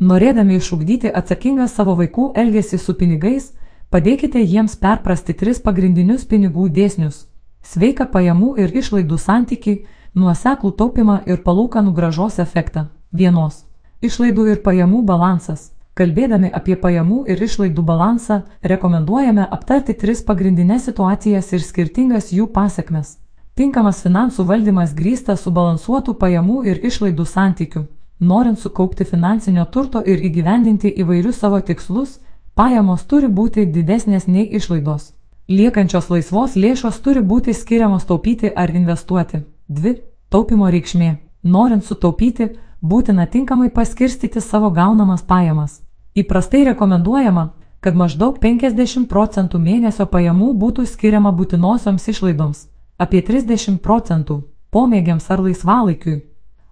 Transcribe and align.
Norėdami 0.00 0.54
išugdyti 0.56 1.10
atsakingą 1.12 1.66
savo 1.68 1.92
vaikų 1.96 2.30
elgesį 2.42 2.78
su 2.80 2.94
pinigais, 2.96 3.50
padėkite 3.92 4.40
jiems 4.40 4.78
perprasti 4.80 5.34
tris 5.36 5.58
pagrindinius 5.60 6.24
pinigų 6.30 6.70
dėsnius- 6.78 7.26
sveiką 7.72 8.06
pajamų 8.14 8.54
ir 8.62 8.72
išlaidų 8.80 9.18
santyki, 9.18 9.74
nuoseklų 10.14 10.70
taupimą 10.78 11.18
ir 11.26 11.42
palūkanų 11.44 11.92
gražos 11.92 12.38
efektą. 12.38 12.86
Vienos- 13.12 13.66
išlaidų 14.08 14.48
ir 14.52 14.62
pajamų 14.64 15.02
balansas. 15.04 15.70
Kalbėdami 15.94 16.50
apie 16.54 16.76
pajamų 16.76 17.28
ir 17.28 17.36
išlaidų 17.36 17.82
balansą, 17.84 18.42
rekomenduojame 18.62 19.46
aptarti 19.50 19.92
tris 19.92 20.22
pagrindinės 20.22 20.88
situacijas 20.88 21.52
ir 21.52 21.60
skirtingas 21.60 22.32
jų 22.32 22.46
pasiekmes. 22.46 23.18
Tinkamas 23.54 24.02
finansų 24.02 24.46
valdymas 24.46 24.94
grįstas 24.94 25.42
subalansuotų 25.44 26.14
pajamų 26.14 26.64
ir 26.64 26.80
išlaidų 26.88 27.26
santykių. 27.26 27.86
Norint 28.20 28.58
sukaupti 28.58 29.04
finansinio 29.04 29.64
turto 29.64 30.02
ir 30.04 30.20
įgyvendinti 30.20 30.90
įvairius 31.02 31.38
savo 31.40 31.60
tikslus, 31.60 32.18
pajamos 32.54 33.06
turi 33.08 33.28
būti 33.32 33.64
didesnės 33.64 34.26
nei 34.28 34.44
išlaidos. 34.58 35.14
Liekančios 35.48 36.10
laisvos 36.12 36.56
lėšos 36.56 37.00
turi 37.00 37.22
būti 37.24 37.54
skiriamos 37.56 38.04
taupyti 38.04 38.50
ar 38.54 38.70
investuoti. 38.70 39.40
2. 39.68 39.94
Taupimo 40.28 40.68
reikšmė. 40.68 41.16
Norint 41.42 41.84
sutaupyti, 41.84 42.50
būtina 42.82 43.26
tinkamai 43.26 43.70
paskirstyti 43.70 44.40
savo 44.40 44.70
gaunamas 44.70 45.22
pajamas. 45.22 45.80
Įprastai 46.14 46.64
rekomenduojama, 46.68 47.50
kad 47.80 47.96
maždaug 47.96 48.36
50 48.38 49.08
procentų 49.08 49.58
mėnesio 49.58 50.04
pajamų 50.06 50.52
būtų 50.60 50.84
skiriama 50.86 51.32
būtinosioms 51.32 52.08
išlaidoms, 52.12 52.66
apie 52.98 53.22
30 53.24 53.80
procentų 53.80 54.42
pomėgiams 54.70 55.30
ar 55.32 55.40
laisvalaikiui, 55.40 56.20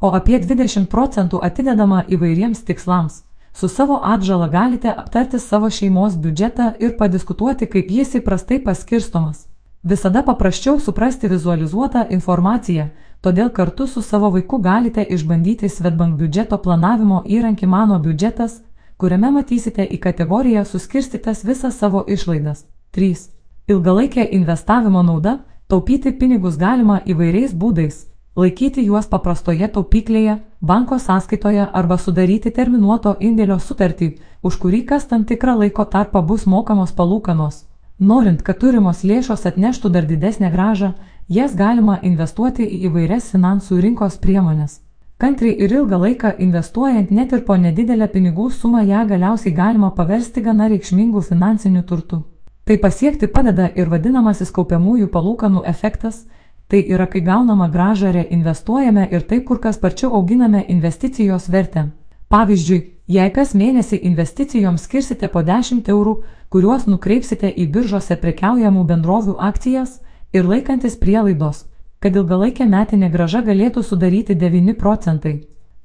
o 0.01 0.13
apie 0.15 0.39
20 0.39 0.87
procentų 0.87 1.41
atidedama 1.43 2.05
įvairiems 2.09 2.63
tikslams. 2.65 3.23
Su 3.53 3.69
savo 3.69 4.01
atžala 4.05 4.49
galite 4.49 4.91
aptarti 4.91 5.39
savo 5.39 5.71
šeimos 5.71 6.17
biudžetą 6.17 6.73
ir 6.79 6.97
padiskutuoti, 6.97 7.67
kaip 7.67 7.91
jis 7.91 8.15
įprastai 8.21 8.61
paskirstomas. 8.63 9.49
Visada 9.83 10.23
paprasčiau 10.23 10.79
suprasti 10.81 11.29
vizualizuotą 11.29 12.05
informaciją, 12.11 12.89
todėl 13.23 13.51
kartu 13.51 13.87
su 13.87 14.03
savo 14.03 14.31
vaiku 14.31 14.59
galite 14.59 15.03
išbandyti 15.03 15.69
Svetbank 15.69 16.19
biudžeto 16.19 16.59
planavimo 16.59 17.23
įrankį 17.27 17.67
Mano 17.67 17.99
biudžetas, 17.99 18.61
kuriame 18.97 19.31
matysite 19.31 19.83
į 19.83 19.99
kategoriją 19.99 20.65
suskirstytas 20.65 21.45
visas 21.45 21.79
savo 21.79 22.05
išlaidas. 22.07 22.67
3. 22.93 23.31
Ilgalaikė 23.69 24.29
investavimo 24.31 25.03
nauda- 25.03 25.39
taupyti 25.71 26.13
pinigus 26.13 26.57
galima 26.57 27.01
įvairiais 27.07 27.55
būdais 27.55 28.07
laikyti 28.37 28.85
juos 28.87 29.07
paprastoje 29.07 29.69
taupyklėje, 29.69 30.39
banko 30.61 30.99
sąskaitoje 30.99 31.69
arba 31.73 31.99
sudaryti 31.99 32.51
terminuoto 32.51 33.17
indėlio 33.21 33.59
sutartį, 33.59 34.11
už 34.43 34.59
kurį 34.63 34.85
kas 34.91 35.07
tam 35.07 35.25
tikrą 35.25 35.57
laiko 35.63 35.85
tarpą 35.85 36.23
bus 36.23 36.47
mokamos 36.47 36.93
palūkanos. 36.93 37.65
Norint, 37.99 38.43
kad 38.47 38.61
turimos 38.63 39.03
lėšos 39.03 39.47
atneštų 39.51 39.91
dar 39.91 40.05
didesnę 40.07 40.53
gražą, 40.53 40.93
jas 41.29 41.55
galima 41.55 41.99
investuoti 42.03 42.63
į 42.63 42.85
įvairias 42.91 43.33
finansų 43.33 43.81
rinkos 43.83 44.21
priemonės. 44.23 44.81
Kantriai 45.19 45.57
ir 45.59 45.73
ilgą 45.75 45.99
laiką 45.99 46.31
investuojant 46.39 47.11
net 47.11 47.33
ir 47.35 47.41
po 47.47 47.57
nedidelę 47.59 48.07
pinigų 48.13 48.53
sumą 48.55 48.85
ją 48.87 49.01
galiausiai 49.09 49.53
galima 49.55 49.91
paversti 49.91 50.45
gana 50.47 50.69
reikšmingų 50.71 51.25
finansinių 51.27 51.83
turtų. 51.89 52.21
Tai 52.65 52.77
pasiekti 52.79 53.27
padeda 53.27 53.67
ir 53.75 53.91
vadinamasis 53.91 54.55
kaupiamųjų 54.55 55.09
palūkanų 55.11 55.65
efektas, 55.67 56.21
Tai 56.69 56.85
yra, 56.95 57.07
kai 57.07 57.21
gaunama 57.25 57.69
gražą 57.69 58.13
reinvestuojame 58.13 59.09
ir 59.13 59.23
taip 59.29 59.47
kur 59.49 59.61
kas 59.61 59.79
sparčiau 59.79 60.11
auginame 60.19 60.65
investicijos 60.69 61.49
vertę. 61.49 61.85
Pavyzdžiui, 62.29 62.81
jei 63.09 63.31
kas 63.33 63.55
mėnesį 63.57 63.99
investicijoms 64.11 64.85
skirsite 64.85 65.31
po 65.33 65.41
10 65.43 65.89
eurų, 65.89 66.15
kuriuos 66.53 66.85
nukreipsite 66.87 67.49
į 67.49 67.67
biržose 67.73 68.19
prekiaujamų 68.21 68.85
bendrovių 68.91 69.39
akcijas 69.49 69.97
ir 70.37 70.45
laikantis 70.45 71.01
prielaidos, 71.01 71.65
kad 72.05 72.17
ilgalaikė 72.21 72.69
metinė 72.69 73.09
graža 73.17 73.41
galėtų 73.49 73.83
sudaryti 73.83 74.37
9 74.37 74.77
procentai. 74.77 75.39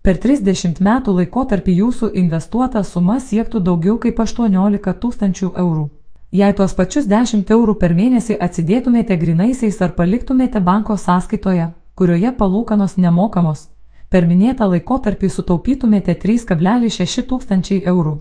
Per 0.03 0.19
30 0.19 0.83
metų 0.83 1.15
laikotarpį 1.21 1.79
jūsų 1.79 2.11
investuota 2.19 2.83
suma 2.83 3.21
siektų 3.23 3.63
daugiau 3.63 3.95
kaip 4.03 4.19
18 4.19 4.99
tūkstančių 4.99 5.53
eurų. 5.63 5.85
Jei 6.33 6.53
tuos 6.57 6.71
pačius 6.73 7.05
10 7.05 7.51
eurų 7.53 7.73
per 7.77 7.91
mėnesį 7.93 8.39
atsidėtumėte 8.41 9.13
grinaisiais 9.21 9.75
ar 9.85 9.91
paliktumėte 9.93 10.61
banko 10.69 10.95
sąskaitoje, 10.97 11.67
kurioje 11.93 12.31
palūkanos 12.39 12.95
nemokamos, 12.97 13.67
per 14.09 14.25
minėtą 14.25 14.65
laikotarpį 14.71 15.29
sutaupytumėte 15.35 16.15
3,6 16.23 17.27
tūkstančiai 17.29 17.83
eurų. 17.93 18.15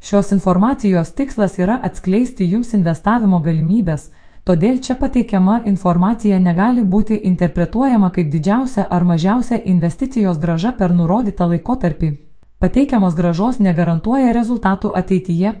Šios 0.00 0.32
informacijos 0.38 1.12
tikslas 1.20 1.58
yra 1.60 1.76
atskleisti 1.90 2.48
jums 2.54 2.72
investavimo 2.72 3.42
galimybės, 3.44 4.08
todėl 4.48 4.80
čia 4.80 4.96
pateikiama 4.96 5.60
informacija 5.74 6.40
negali 6.40 6.88
būti 6.96 7.20
interpretuojama 7.34 8.08
kaip 8.16 8.32
didžiausia 8.32 8.88
ar 8.88 9.04
mažiausia 9.04 9.60
investicijos 9.76 10.40
graža 10.40 10.72
per 10.72 10.96
nurodytą 10.96 11.52
laikotarpį. 11.52 12.14
Pateikiamos 12.64 13.14
gražos 13.14 13.60
negarantuoja 13.60 14.32
rezultatų 14.32 14.96
ateityje, 14.96 15.58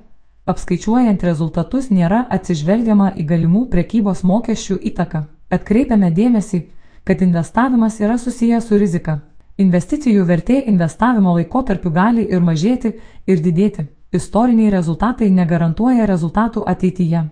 Apskaičiuojant 0.48 1.24
rezultatus 1.26 1.90
nėra 1.92 2.22
atsižvelgiama 2.32 3.10
į 3.20 3.24
galimų 3.28 3.66
prekybos 3.72 4.22
mokesčių 4.24 4.78
įtaką. 4.90 5.26
Atkreipiame 5.52 6.08
dėmesį, 6.16 6.60
kad 7.04 7.20
investavimas 7.26 7.98
yra 8.00 8.16
susijęs 8.22 8.70
su 8.70 8.78
rizika. 8.80 9.18
Investicijų 9.60 10.24
vertė 10.24 10.62
investavimo 10.72 11.34
laikotarpiu 11.36 11.92
gali 11.92 12.24
ir 12.24 12.40
mažėti, 12.40 12.94
ir 13.26 13.42
didėti. 13.44 13.84
Istoriniai 14.12 14.72
rezultatai 14.72 15.28
negarantuoja 15.28 16.06
rezultatų 16.08 16.64
ateityje. 16.72 17.26